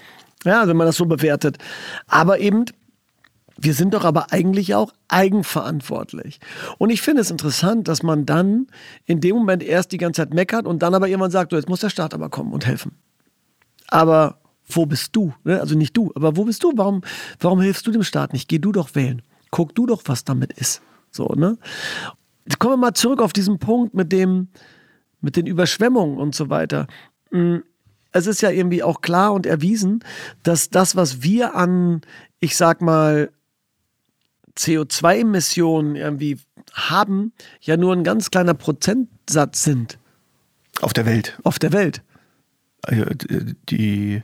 [0.45, 1.59] Ja, wenn man das so bewertet.
[2.09, 2.65] Aber eben,
[3.57, 6.41] wir sind doch aber eigentlich auch eigenverantwortlich.
[6.79, 8.67] Und ich finde es interessant, dass man dann
[9.05, 11.79] in dem Moment erst die ganze Zeit meckert und dann aber irgendwann sagt, jetzt muss
[11.79, 12.97] der Staat aber kommen und helfen.
[13.89, 15.33] Aber wo bist du?
[15.45, 15.61] Ne?
[15.61, 16.73] Also nicht du, aber wo bist du?
[16.77, 17.03] Warum,
[17.41, 18.49] warum hilfst du dem Staat nicht?
[18.49, 19.23] Geh du doch wählen.
[19.51, 20.83] Guck du doch, was damit ist.
[21.11, 21.59] So, ne?
[22.45, 24.49] Jetzt kommen wir mal zurück auf diesen Punkt mit dem,
[25.21, 26.87] mit den Überschwemmungen und so weiter.
[27.31, 27.63] Hm,
[28.13, 30.05] es ist ja irgendwie auch klar und erwiesen,
[30.43, 32.03] dass das, was wir an,
[32.41, 33.31] ich sag mal,
[34.57, 36.39] CO2-Emissionen irgendwie
[36.73, 39.99] haben, ja nur ein ganz kleiner Prozentsatz sind.
[40.81, 41.39] Auf der Welt.
[41.45, 42.03] Auf der Welt.
[42.87, 43.07] Äh,
[43.69, 44.23] die,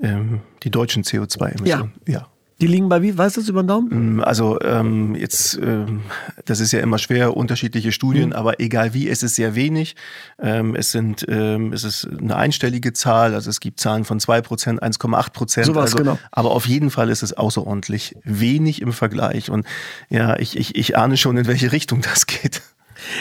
[0.00, 1.92] ähm, die deutschen CO2-Emissionen.
[2.06, 2.12] Ja.
[2.12, 2.26] ja.
[2.60, 3.18] Die liegen bei wie?
[3.18, 4.16] Weißt du das über den Daumen?
[4.16, 6.02] Mm, also ähm, jetzt, ähm,
[6.44, 8.34] das ist ja immer schwer, unterschiedliche Studien, mhm.
[8.34, 9.96] aber egal wie, es ist sehr wenig.
[10.38, 14.78] Ähm, es sind, ähm, es ist eine einstellige Zahl, also es gibt Zahlen von 2%,
[14.78, 15.64] 1,8%.
[15.64, 16.18] Sowas, also, genau.
[16.30, 19.50] Aber auf jeden Fall ist es außerordentlich wenig im Vergleich.
[19.50, 19.66] Und
[20.08, 22.62] ja, ich, ich, ich ahne schon, in welche Richtung das geht.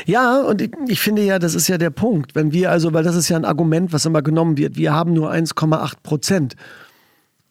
[0.05, 2.35] Ja, und ich, ich, finde ja, das ist ja der Punkt.
[2.35, 5.13] Wenn wir also, weil das ist ja ein Argument, was immer genommen wird, wir haben
[5.13, 6.55] nur 1,8 Prozent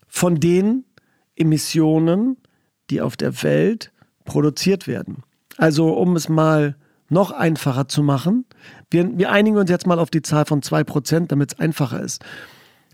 [0.09, 0.85] von den
[1.37, 2.37] Emissionen,
[2.91, 3.93] die auf der Welt
[4.25, 5.23] produziert werden.
[5.57, 6.77] Also, um es mal
[7.09, 8.47] noch einfacher zu machen,
[8.91, 12.01] wir, wir einigen uns jetzt mal auf die Zahl von 2 Prozent, damit es einfacher
[12.01, 12.23] ist.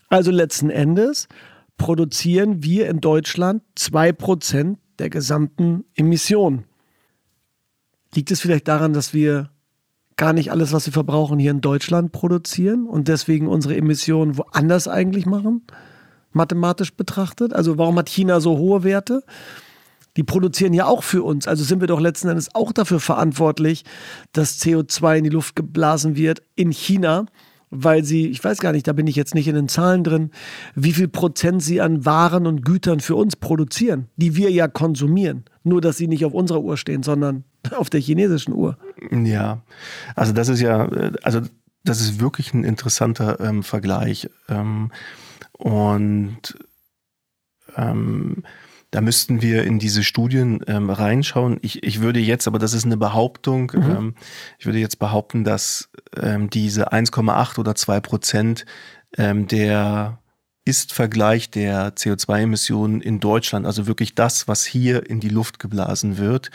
[0.08, 1.28] Also letzten Endes
[1.76, 6.64] produzieren wir in Deutschland 2 Prozent der gesamten Emissionen.
[8.14, 9.50] Liegt es vielleicht daran, dass wir
[10.16, 14.88] gar nicht alles, was wir verbrauchen, hier in Deutschland produzieren und deswegen unsere Emissionen woanders
[14.88, 15.62] eigentlich machen,
[16.32, 17.54] mathematisch betrachtet?
[17.54, 19.22] Also warum hat China so hohe Werte?
[20.16, 21.46] Die produzieren ja auch für uns.
[21.46, 23.84] Also sind wir doch letzten Endes auch dafür verantwortlich,
[24.32, 27.26] dass CO2 in die Luft geblasen wird in China
[27.70, 30.30] weil sie, ich weiß gar nicht, da bin ich jetzt nicht in den Zahlen drin,
[30.74, 35.44] wie viel Prozent sie an Waren und Gütern für uns produzieren, die wir ja konsumieren.
[35.64, 37.44] Nur, dass sie nicht auf unserer Uhr stehen, sondern
[37.76, 38.78] auf der chinesischen Uhr.
[39.10, 39.62] Ja,
[40.14, 40.88] also das ist ja,
[41.22, 41.40] also
[41.84, 44.28] das ist wirklich ein interessanter ähm, Vergleich.
[44.48, 44.90] Ähm,
[45.52, 46.58] und
[47.76, 48.42] ähm,
[48.90, 51.58] da müssten wir in diese Studien ähm, reinschauen.
[51.62, 53.90] Ich, ich würde jetzt, aber das ist eine Behauptung, mhm.
[53.90, 54.14] ähm,
[54.58, 58.64] ich würde jetzt behaupten, dass ähm, diese 1,8 oder 2 Prozent
[59.16, 60.18] ähm, der
[60.68, 66.50] ist-Vergleich der CO2-Emissionen in Deutschland, also wirklich das, was hier in die Luft geblasen wird,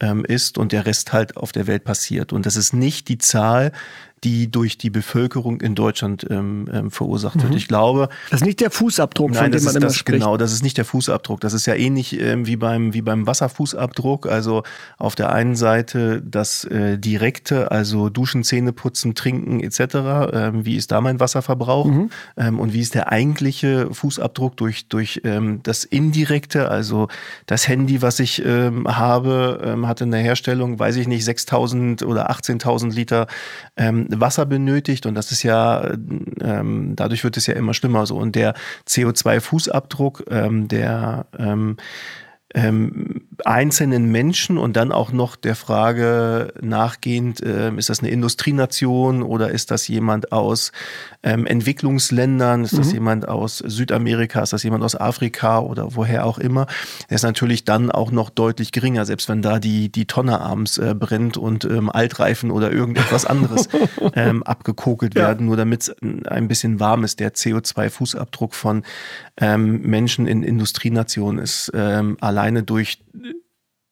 [0.00, 2.32] ähm, ist und der Rest halt auf der Welt passiert.
[2.32, 3.72] Und das ist nicht die Zahl,
[4.24, 7.42] die durch die Bevölkerung in Deutschland ähm, ähm, verursacht mhm.
[7.44, 7.54] wird.
[7.54, 8.08] Ich glaube.
[8.30, 10.20] Das ist nicht der Fußabdruck, nein, von dem man immer das, spricht.
[10.20, 11.40] Genau, das ist nicht der Fußabdruck.
[11.40, 14.26] Das ist ja ähnlich ähm, wie beim wie beim Wasserfußabdruck.
[14.26, 14.62] Also
[14.96, 19.80] auf der einen Seite das äh, direkte, also Duschen, Zähne putzen, trinken etc.
[20.32, 22.10] Ähm, wie ist da mein Wasserverbrauch mhm.
[22.36, 27.08] ähm, und wie ist der eigentliche Fußabdruck durch durch ähm, das indirekte, also
[27.46, 32.04] das Handy, was ich ähm, habe, ähm, hat in der Herstellung, weiß ich nicht, 6.000
[32.04, 33.26] oder 18.000 Liter
[33.76, 35.92] ähm, Wasser benötigt und das ist ja,
[36.40, 38.16] ähm, dadurch wird es ja immer schlimmer so.
[38.16, 38.54] Und der
[38.86, 41.76] CO2-Fußabdruck, ähm, der ähm,
[42.54, 49.22] ähm, einzelnen Menschen und dann auch noch der Frage nachgehend, äh, ist das eine Industrienation
[49.22, 50.72] oder ist das jemand aus
[51.22, 52.78] ähm, Entwicklungsländern, ist mhm.
[52.78, 56.66] das jemand aus Südamerika, ist das jemand aus Afrika oder woher auch immer,
[57.08, 60.78] der ist natürlich dann auch noch deutlich geringer, selbst wenn da die, die Tonne abends
[60.78, 63.68] äh, brennt und ähm, Altreifen oder irgendetwas anderes
[64.14, 65.22] ähm, abgekokelt ja.
[65.22, 65.96] werden, nur damit es
[66.26, 67.20] ein bisschen warm ist.
[67.20, 68.82] Der CO2-Fußabdruck von
[69.40, 72.98] ähm, Menschen in Industrienationen ist ähm, alleine durch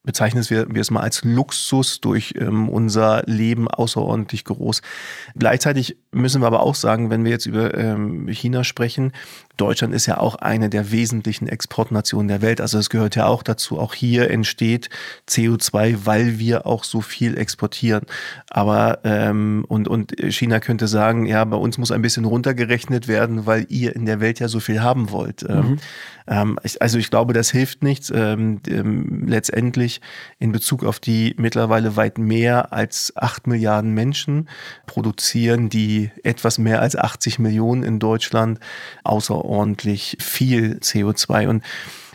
[0.07, 4.81] bezeichnen wir, wir es mal als Luxus durch ähm, unser Leben außerordentlich groß.
[5.35, 9.13] Gleichzeitig müssen wir aber auch sagen, wenn wir jetzt über ähm, China sprechen,
[9.57, 12.61] Deutschland ist ja auch eine der wesentlichen Exportnationen der Welt.
[12.61, 13.79] Also es gehört ja auch dazu.
[13.79, 14.91] Auch hier entsteht
[15.29, 18.05] CO2, weil wir auch so viel exportieren.
[18.51, 23.47] Aber ähm, und, und China könnte sagen, ja, bei uns muss ein bisschen runtergerechnet werden,
[23.47, 25.45] weil ihr in der Welt ja so viel haben wollt.
[25.49, 25.79] Ähm, mhm.
[26.29, 28.11] Ähm, ich, also ich glaube, das hilft nichts.
[28.15, 30.01] Ähm, ähm, letztendlich
[30.39, 34.49] in Bezug auf die mittlerweile weit mehr als acht Milliarden Menschen
[34.87, 38.59] produzieren, die etwas mehr als 80 Millionen in Deutschland
[39.47, 41.65] außerordentlich viel CO2 und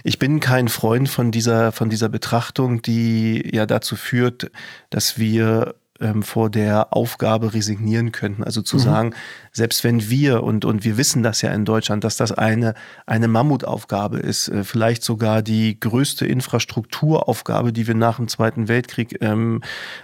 [0.04, 4.50] ich bin kein Freund von dieser, von dieser Betrachtung, die ja dazu führt,
[4.89, 8.43] dass wir ähm, vor der Aufgabe resignieren könnten.
[8.43, 8.81] Also zu mhm.
[8.81, 9.15] sagen,
[9.51, 12.73] selbst wenn wir, und, und wir wissen das ja in Deutschland, dass das eine,
[13.05, 19.17] eine Mammutaufgabe ist, äh, vielleicht sogar die größte Infrastrukturaufgabe, die wir nach dem Zweiten Weltkrieg
[19.21, 19.61] ähm,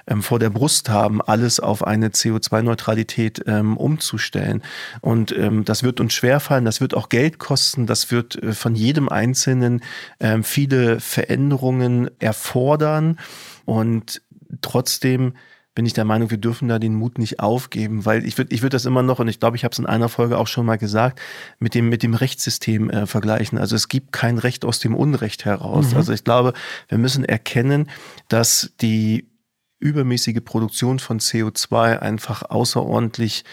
[0.07, 4.63] ähm, vor der Brust haben, alles auf eine CO2-Neutralität ähm, umzustellen.
[5.01, 8.75] Und ähm, das wird uns schwerfallen, das wird auch Geld kosten, das wird äh, von
[8.75, 9.81] jedem Einzelnen
[10.19, 13.17] ähm, viele Veränderungen erfordern.
[13.65, 14.21] Und
[14.61, 15.33] trotzdem
[15.77, 18.63] bin ich der Meinung, wir dürfen da den Mut nicht aufgeben, weil ich würde ich
[18.63, 20.65] würde das immer noch, und ich glaube, ich habe es in einer Folge auch schon
[20.65, 21.21] mal gesagt,
[21.59, 23.59] mit dem, mit dem Rechtssystem äh, vergleichen.
[23.59, 25.91] Also es gibt kein Recht aus dem Unrecht heraus.
[25.91, 25.97] Mhm.
[25.97, 26.53] Also ich glaube,
[26.87, 27.91] wir müssen erkennen,
[28.27, 29.29] dass die
[29.77, 33.43] übermäßige Produktion von CO2 einfach außerordentlich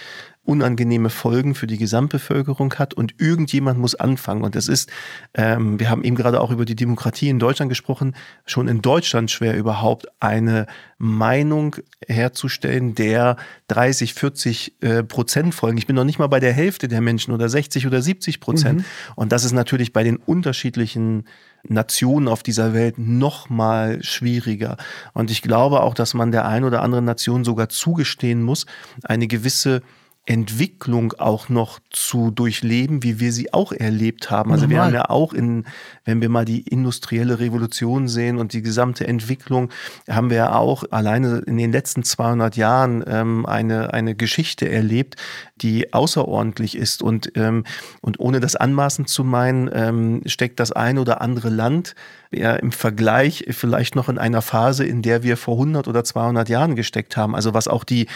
[0.45, 4.45] unangenehme Folgen für die Gesamtbevölkerung hat und irgendjemand muss anfangen.
[4.45, 4.91] Und das ist,
[5.35, 9.31] ähm, wir haben eben gerade auch über die Demokratie in Deutschland gesprochen, schon in Deutschland
[9.31, 10.67] schwer überhaupt eine
[10.99, 11.77] Meinung
[12.07, 13.37] herzustellen, der
[13.69, 15.79] 30, 40 äh, Prozent folgen.
[15.79, 18.81] Ich bin noch nicht mal bei der Hälfte der Menschen oder 60 oder 70 Prozent.
[18.81, 18.85] Mhm.
[19.17, 21.25] Und das ist natürlich bei den unterschiedlichen
[21.67, 24.77] Nationen auf dieser Welt noch mal schwieriger.
[25.15, 28.67] Und ich glaube auch, dass man der ein oder anderen Nation sogar zugestehen muss,
[29.03, 29.83] eine gewisse
[30.27, 34.53] Entwicklung auch noch zu durchleben, wie wir sie auch erlebt haben.
[34.53, 34.77] Also Normal.
[34.77, 35.65] wir haben ja auch in,
[36.05, 39.71] wenn wir mal die industrielle Revolution sehen und die gesamte Entwicklung,
[40.09, 45.17] haben wir ja auch alleine in den letzten 200 Jahren ähm, eine, eine Geschichte erlebt,
[45.57, 47.65] die außerordentlich ist und, ähm,
[48.01, 51.95] und ohne das anmaßen zu meinen, ähm, steckt das ein oder andere Land
[52.33, 56.49] ja im Vergleich vielleicht noch in einer Phase, in der wir vor 100 oder 200
[56.49, 57.37] Jahren gesteckt haben.
[57.37, 58.07] Also was auch die,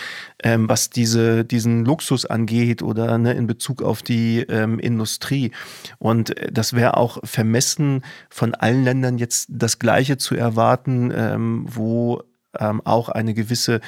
[0.42, 5.52] ähm, was diese, diesen Luxus angeht oder ne, in Bezug auf die ähm, Industrie.
[5.98, 11.66] Und äh, das wäre auch vermessen von allen Ländern jetzt das Gleiche zu erwarten, ähm,
[11.68, 12.22] wo
[12.58, 13.80] ähm, auch eine gewisse,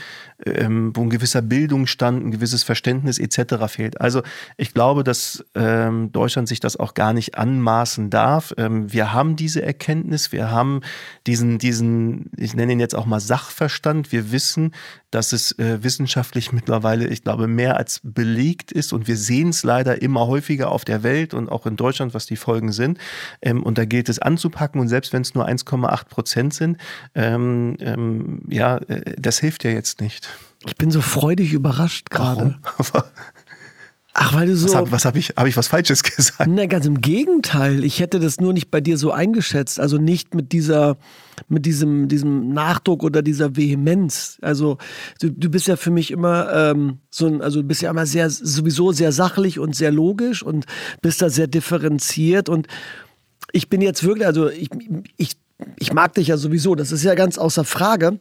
[0.47, 3.67] ähm, wo ein gewisser Bildungsstand, ein gewisses Verständnis etc.
[3.69, 4.01] fehlt.
[4.01, 4.23] Also
[4.57, 8.55] ich glaube, dass ähm, Deutschland sich das auch gar nicht anmaßen darf.
[8.57, 10.81] Ähm, wir haben diese Erkenntnis, wir haben
[11.27, 14.13] diesen, diesen, ich nenne ihn jetzt auch mal Sachverstand.
[14.13, 14.73] Wir wissen,
[15.11, 19.65] dass es äh, wissenschaftlich mittlerweile, ich glaube, mehr als belegt ist und wir sehen es
[19.65, 22.99] leider immer häufiger auf der Welt und auch in Deutschland, was die Folgen sind.
[23.43, 26.79] Ähm, und da gilt es anzupacken und selbst wenn es nur 1,8 Prozent sind,
[27.15, 30.30] ähm, ähm, ja, äh, das hilft ja jetzt nicht.
[30.67, 32.59] Ich bin so freudig überrascht gerade.
[34.13, 34.67] Ach, weil du so.
[34.67, 36.49] Was habe hab ich, hab ich was Falsches gesagt?
[36.49, 37.85] Na, ganz im Gegenteil.
[37.85, 39.79] Ich hätte das nur nicht bei dir so eingeschätzt.
[39.79, 40.97] Also nicht mit dieser,
[41.49, 44.39] mit diesem, diesem Nachdruck oder dieser Vehemenz.
[44.43, 44.79] Also
[45.21, 48.07] du, du bist ja für mich immer ähm, so ein, also du bist ja immer
[48.07, 50.67] sehr, sowieso sehr sachlich und sehr logisch und
[51.03, 52.49] bist da sehr differenziert.
[52.49, 52.67] Und
[53.53, 54.71] ich bin jetzt wirklich, also ich,
[55.17, 55.37] ich,
[55.79, 56.75] ich mag dich ja sowieso.
[56.75, 58.19] Das ist ja ganz außer Frage.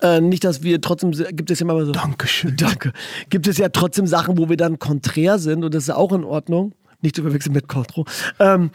[0.00, 1.92] Äh, nicht, dass wir trotzdem, gibt es ja immer so.
[1.92, 2.56] Dankeschön.
[2.58, 2.92] Danke.
[3.30, 6.24] Gibt es ja trotzdem Sachen, wo wir dann konträr sind und das ist auch in
[6.24, 6.72] Ordnung.
[7.00, 8.04] Nicht zu verwechseln mit Contro.
[8.40, 8.70] Ähm,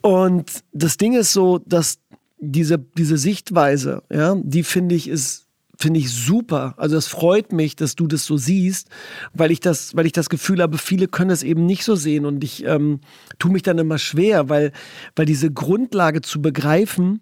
[0.00, 1.98] und das Ding ist so, dass
[2.38, 5.48] diese, diese Sichtweise, ja, die finde ich ist
[5.80, 6.74] finde ich super.
[6.76, 8.88] Also das freut mich, dass du das so siehst,
[9.32, 12.26] weil ich das, weil ich das Gefühl habe, viele können es eben nicht so sehen
[12.26, 13.00] und ich ähm,
[13.38, 14.72] tue mich dann immer schwer, weil,
[15.14, 17.20] weil diese Grundlage zu begreifen,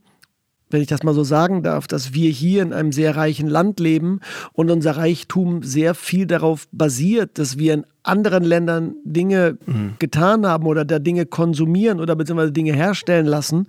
[0.70, 3.78] wenn ich das mal so sagen darf, dass wir hier in einem sehr reichen Land
[3.80, 4.20] leben
[4.52, 9.94] und unser Reichtum sehr viel darauf basiert, dass wir in anderen Ländern Dinge mhm.
[9.98, 13.68] getan haben oder da Dinge konsumieren oder beziehungsweise Dinge herstellen lassen,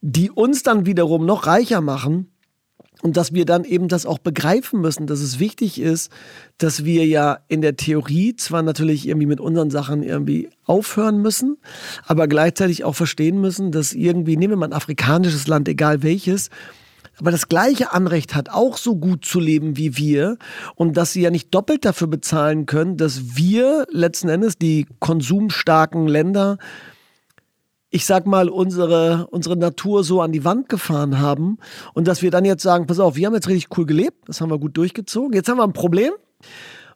[0.00, 2.28] die uns dann wiederum noch reicher machen
[3.04, 6.10] und dass wir dann eben das auch begreifen müssen, dass es wichtig ist,
[6.56, 11.58] dass wir ja in der Theorie zwar natürlich irgendwie mit unseren Sachen irgendwie aufhören müssen,
[12.06, 16.48] aber gleichzeitig auch verstehen müssen, dass irgendwie, nehmen wir mal ein afrikanisches Land, egal welches,
[17.18, 20.38] aber das gleiche Anrecht hat, auch so gut zu leben wie wir
[20.74, 26.08] und dass sie ja nicht doppelt dafür bezahlen können, dass wir letzten Endes die konsumstarken
[26.08, 26.56] Länder
[27.94, 31.58] ich sag mal, unsere, unsere Natur so an die Wand gefahren haben
[31.92, 34.40] und dass wir dann jetzt sagen, pass auf, wir haben jetzt richtig cool gelebt, das
[34.40, 36.12] haben wir gut durchgezogen, jetzt haben wir ein Problem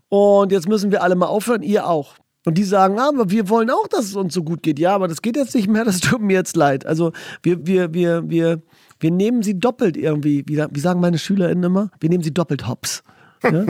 [0.08, 2.16] und jetzt müssen wir alle mal aufhören, ihr auch.
[2.44, 4.80] Und die sagen, ah, aber wir wollen auch, dass es uns so gut geht.
[4.80, 6.84] Ja, aber das geht jetzt nicht mehr, das tut mir jetzt leid.
[6.84, 7.12] Also
[7.44, 8.60] wir, wir, wir, wir,
[8.98, 12.66] wir nehmen sie doppelt irgendwie, wie, wie sagen meine SchülerInnen immer, wir nehmen sie doppelt
[12.66, 13.04] hops.
[13.42, 13.66] Ja?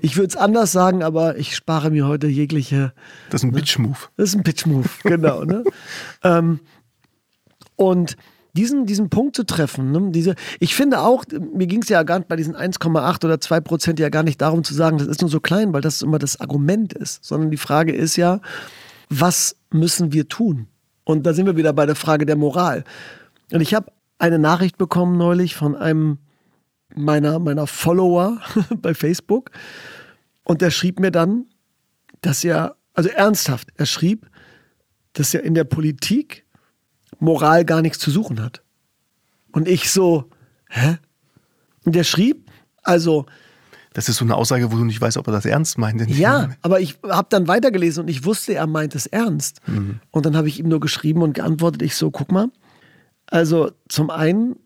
[0.00, 2.92] Ich würde es anders sagen, aber ich spare mir heute jegliche.
[3.30, 3.98] Das ist ein Pitch-Move.
[4.16, 5.44] Das ist ein Pitch-Move, genau.
[5.44, 5.64] Ne?
[6.24, 6.60] ähm,
[7.76, 8.16] und
[8.54, 10.10] diesen, diesen Punkt zu treffen, ne?
[10.10, 13.60] diese, ich finde auch, mir ging es ja gar nicht bei diesen 1,8 oder 2
[13.60, 16.18] Prozent ja gar nicht darum zu sagen, das ist nur so klein, weil das immer
[16.18, 18.40] das Argument ist, sondern die Frage ist ja,
[19.08, 20.66] was müssen wir tun?
[21.04, 22.84] Und da sind wir wieder bei der Frage der Moral.
[23.52, 26.18] Und ich habe eine Nachricht bekommen neulich von einem
[26.94, 28.40] meiner, meiner Follower
[28.76, 29.50] bei Facebook.
[30.44, 31.46] Und der schrieb mir dann,
[32.20, 34.28] dass er, also ernsthaft, er schrieb,
[35.12, 36.44] dass er in der Politik
[37.18, 38.62] Moral gar nichts zu suchen hat.
[39.52, 40.28] Und ich so,
[40.68, 40.98] hä?
[41.84, 42.50] Und der schrieb,
[42.82, 43.26] also.
[43.92, 46.00] Das ist so eine Aussage, wo du nicht weißt, ob er das ernst meint.
[46.18, 49.60] Ja, aber ich habe dann weitergelesen und ich wusste, er meint es ernst.
[49.68, 50.00] Mhm.
[50.10, 52.48] Und dann habe ich ihm nur geschrieben und geantwortet, ich so, guck mal.
[53.26, 54.56] Also zum einen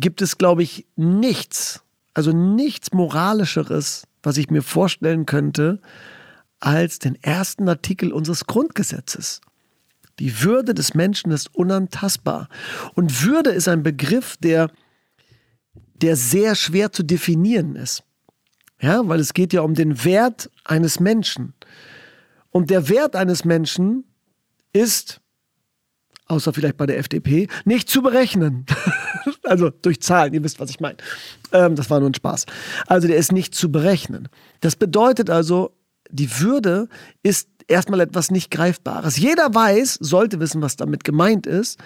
[0.00, 1.82] gibt es, glaube ich, nichts,
[2.14, 5.80] also nichts Moralischeres, was ich mir vorstellen könnte,
[6.60, 9.40] als den ersten Artikel unseres Grundgesetzes.
[10.18, 12.48] Die Würde des Menschen ist unantastbar.
[12.94, 14.70] Und Würde ist ein Begriff, der,
[16.00, 18.02] der sehr schwer zu definieren ist.
[18.80, 21.54] Ja, weil es geht ja um den Wert eines Menschen.
[22.50, 24.04] Und der Wert eines Menschen
[24.72, 25.20] ist
[26.26, 28.66] außer vielleicht bei der FDP, nicht zu berechnen.
[29.46, 30.96] also durch Zahlen, ihr wisst, was ich meine.
[31.52, 32.46] Ähm, das war nur ein Spaß.
[32.86, 34.28] Also der ist nicht zu berechnen.
[34.60, 35.72] Das bedeutet also,
[36.10, 36.88] die Würde
[37.22, 39.16] ist erstmal etwas nicht Greifbares.
[39.16, 41.78] Jeder weiß, sollte wissen, was damit gemeint ist,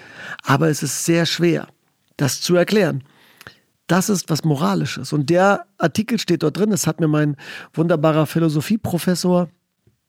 [0.42, 1.68] aber es ist sehr schwer,
[2.16, 3.04] das zu erklären.
[3.86, 5.12] Das ist was Moralisches.
[5.12, 7.36] Und der Artikel steht dort drin, das hat mir mein
[7.72, 9.48] wunderbarer Philosophieprofessor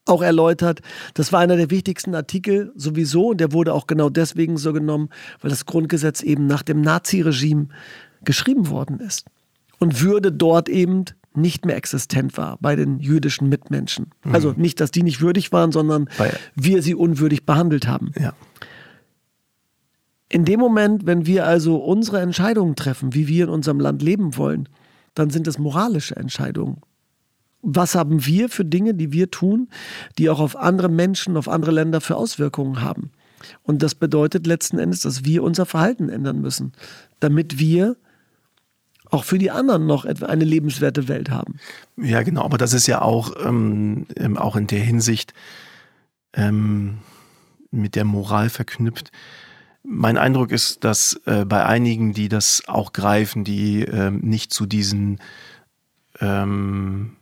[0.05, 0.81] auch erläutert.
[1.13, 5.09] Das war einer der wichtigsten Artikel sowieso und der wurde auch genau deswegen so genommen,
[5.41, 7.67] weil das Grundgesetz eben nach dem Naziregime
[8.23, 9.25] geschrieben worden ist
[9.79, 14.11] und Würde dort eben nicht mehr existent war bei den jüdischen Mitmenschen.
[14.23, 14.35] Mhm.
[14.35, 18.11] Also nicht, dass die nicht würdig waren, sondern weil wir sie unwürdig behandelt haben.
[18.19, 18.33] Ja.
[20.29, 24.37] In dem Moment, wenn wir also unsere Entscheidungen treffen, wie wir in unserem Land leben
[24.37, 24.69] wollen,
[25.13, 26.81] dann sind es moralische Entscheidungen
[27.62, 29.69] was haben wir für Dinge, die wir tun,
[30.17, 33.12] die auch auf andere Menschen, auf andere Länder für Auswirkungen haben.
[33.63, 36.74] Und das bedeutet letzten Endes, dass wir unser Verhalten ändern müssen,
[37.19, 37.97] damit wir
[39.10, 41.58] auch für die anderen noch eine lebenswerte Welt haben.
[41.97, 45.34] Ja, genau, aber das ist ja auch, ähm, ähm, auch in der Hinsicht
[46.34, 47.00] ähm,
[47.71, 49.12] mit der Moral verknüpft.
[49.84, 54.65] Mein Eindruck ist, dass äh, bei einigen, die das auch greifen, die ähm, nicht zu
[54.65, 55.19] diesen
[56.19, 57.17] ähm,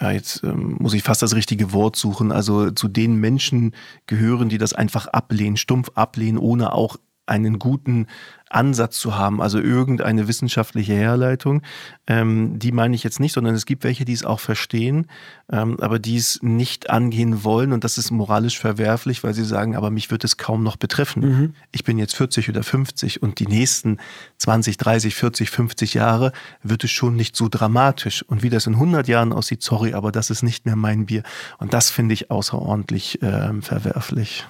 [0.00, 3.74] ja, jetzt ähm, muss ich fast das richtige Wort suchen, also zu den Menschen
[4.06, 6.96] gehören, die das einfach ablehnen, stumpf ablehnen, ohne auch
[7.30, 8.06] einen guten
[8.50, 11.62] Ansatz zu haben, also irgendeine wissenschaftliche Herleitung.
[12.08, 15.06] Ähm, die meine ich jetzt nicht, sondern es gibt welche, die es auch verstehen,
[15.50, 19.76] ähm, aber die es nicht angehen wollen und das ist moralisch verwerflich, weil sie sagen,
[19.76, 21.22] aber mich wird es kaum noch betreffen.
[21.22, 21.54] Mhm.
[21.70, 23.98] Ich bin jetzt 40 oder 50 und die nächsten
[24.38, 26.32] 20, 30, 40, 50 Jahre
[26.64, 28.22] wird es schon nicht so dramatisch.
[28.24, 31.22] Und wie das in 100 Jahren aussieht, sorry, aber das ist nicht mehr mein Bier.
[31.58, 34.46] Und das finde ich außerordentlich äh, verwerflich.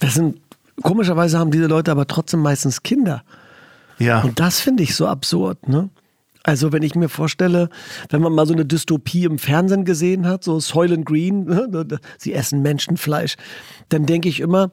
[0.00, 0.40] Das sind
[0.82, 3.22] Komischerweise haben diese Leute aber trotzdem meistens Kinder.
[3.98, 4.22] Ja.
[4.22, 5.90] Und das finde ich so absurd, ne?
[6.46, 7.70] Also wenn ich mir vorstelle,
[8.10, 11.86] wenn man mal so eine Dystopie im Fernsehen gesehen hat, so Soylent Green, ne,
[12.18, 13.36] sie essen Menschenfleisch,
[13.88, 14.70] dann denke ich immer,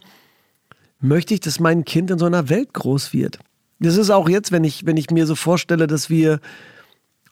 [0.99, 3.39] möchte ich, dass mein Kind in so einer Welt groß wird.
[3.79, 6.41] Das ist auch jetzt, wenn ich, wenn ich mir so vorstelle, dass wir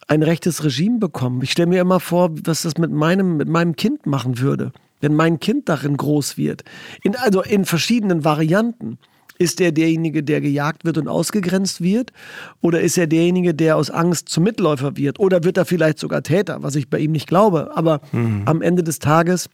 [0.07, 1.41] ein rechtes Regime bekommen.
[1.41, 5.15] Ich stelle mir immer vor, was das mit meinem, mit meinem Kind machen würde wenn
[5.15, 6.63] mein Kind darin groß wird,
[7.03, 8.97] in, also in verschiedenen Varianten,
[9.39, 12.11] ist er derjenige, der gejagt wird und ausgegrenzt wird?
[12.59, 15.17] Oder ist er derjenige, der aus Angst zum Mitläufer wird?
[15.17, 17.75] Oder wird er vielleicht sogar Täter, was ich bei ihm nicht glaube?
[17.75, 18.43] Aber mhm.
[18.45, 19.49] am Ende des Tages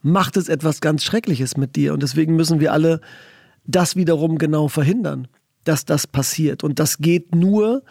[0.00, 1.92] macht es etwas ganz Schreckliches mit dir.
[1.92, 3.02] Und deswegen müssen wir alle
[3.66, 5.28] das wiederum genau verhindern,
[5.64, 6.64] dass das passiert.
[6.64, 7.82] Und das geht nur,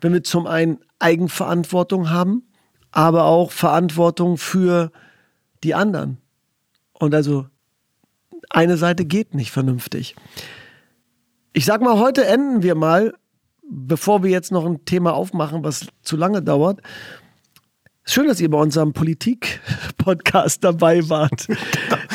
[0.00, 2.44] wenn wir zum einen Eigenverantwortung haben,
[2.92, 4.92] aber auch Verantwortung für
[5.64, 6.18] die anderen.
[6.98, 7.46] Und also
[8.50, 10.16] eine Seite geht nicht vernünftig.
[11.52, 13.14] Ich sag mal, heute enden wir mal,
[13.68, 16.80] bevor wir jetzt noch ein Thema aufmachen, was zu lange dauert.
[18.04, 21.46] Schön, dass ihr bei unserem Politik-Podcast dabei wart.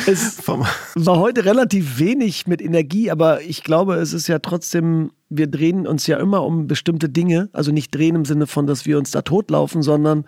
[0.06, 5.46] Es war heute relativ wenig mit Energie, aber ich glaube, es ist ja trotzdem, wir
[5.46, 7.48] drehen uns ja immer um bestimmte Dinge.
[7.54, 10.26] Also nicht drehen im Sinne von, dass wir uns da totlaufen, sondern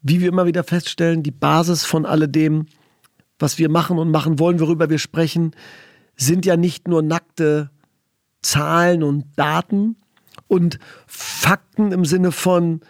[0.00, 2.66] wie wir immer wieder feststellen, die Basis von alledem,
[3.38, 5.52] was wir machen und machen wollen, worüber wir sprechen,
[6.16, 7.70] sind ja nicht nur nackte
[8.42, 9.96] Zahlen und Daten
[10.46, 12.80] und Fakten im Sinne von,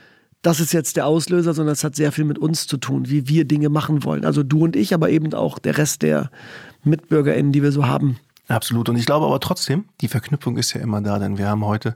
[0.42, 3.28] das ist jetzt der Auslöser, sondern es hat sehr viel mit uns zu tun, wie
[3.28, 4.24] wir Dinge machen wollen.
[4.24, 6.30] Also du und ich, aber eben auch der Rest der
[6.84, 8.18] MitbürgerInnen, die wir so haben.
[8.46, 8.88] Absolut.
[8.88, 11.94] Und ich glaube aber trotzdem, die Verknüpfung ist ja immer da, denn wir haben heute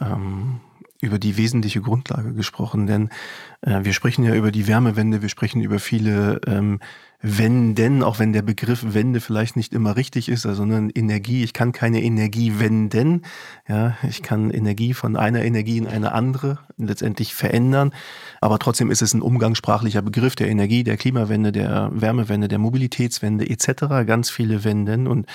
[0.00, 0.60] ähm,
[1.00, 3.10] über die wesentliche Grundlage gesprochen, denn
[3.60, 6.80] äh, wir sprechen ja über die Wärmewende, wir sprechen über viele ähm,
[7.22, 11.42] wenn denn, auch wenn der Begriff Wende vielleicht nicht immer richtig ist, also eine Energie,
[11.42, 13.22] ich kann keine Energie wenden,
[13.68, 17.92] ja, ich kann Energie von einer Energie in eine andere letztendlich verändern,
[18.40, 23.48] aber trotzdem ist es ein umgangssprachlicher Begriff der Energie, der Klimawende, der Wärmewende, der Mobilitätswende
[23.48, 25.26] etc., ganz viele Wenden und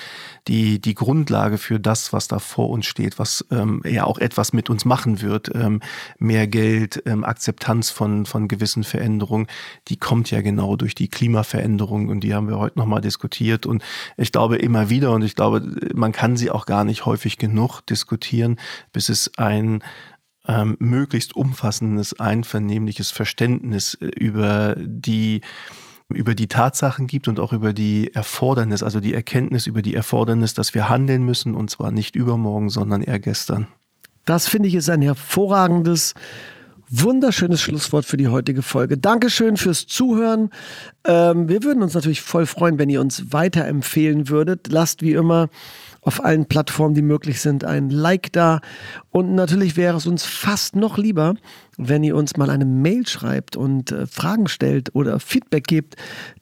[0.46, 4.52] die, die Grundlage für das, was da vor uns steht, was ähm, ja auch etwas
[4.52, 5.80] mit uns machen wird, ähm,
[6.18, 9.48] mehr Geld, ähm, Akzeptanz von, von gewissen Veränderungen,
[9.88, 13.66] die kommt ja genau durch die Klimaveränderung Veränderungen und die haben wir heute nochmal diskutiert
[13.66, 13.82] und
[14.16, 15.62] ich glaube immer wieder und ich glaube,
[15.94, 18.58] man kann sie auch gar nicht häufig genug diskutieren,
[18.92, 19.82] bis es ein
[20.46, 25.40] ähm, möglichst umfassendes, einvernehmliches Verständnis äh, über die
[26.08, 30.52] über die Tatsachen gibt und auch über die Erfordernis, also die Erkenntnis über die Erfordernis,
[30.52, 33.66] dass wir handeln müssen und zwar nicht übermorgen, sondern eher gestern.
[34.26, 36.12] Das finde ich ist ein hervorragendes
[36.92, 38.98] wunderschönes Schlusswort für die heutige Folge.
[38.98, 40.50] Dankeschön fürs Zuhören.
[41.04, 44.68] Ähm, wir würden uns natürlich voll freuen, wenn ihr uns weiterempfehlen würdet.
[44.70, 45.48] Lasst wie immer
[46.02, 48.60] auf allen Plattformen, die möglich sind, ein Like da.
[49.10, 51.34] Und natürlich wäre es uns fast noch lieber,
[51.78, 55.96] wenn ihr uns mal eine Mail schreibt und äh, Fragen stellt oder Feedback gebt,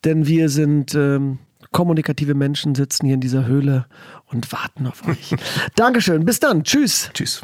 [0.05, 1.39] denn wir sind ähm,
[1.73, 3.87] kommunikative Menschen, sitzen hier in dieser Höhle
[4.27, 5.37] und warten auf euch.
[5.77, 6.25] Dankeschön.
[6.25, 6.65] Bis dann.
[6.65, 7.11] Tschüss.
[7.13, 7.43] Tschüss.